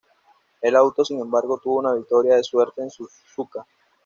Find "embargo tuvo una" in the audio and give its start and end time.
1.19-1.93